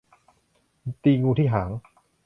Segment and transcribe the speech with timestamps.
[1.03, 1.69] ตีงูที่หาง